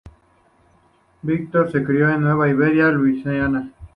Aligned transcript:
Viator 1.21 1.71
se 1.71 1.83
crio 1.83 2.09
en 2.09 2.23
New 2.23 2.43
Iberia, 2.47 2.87
Louisiana. 2.87 3.69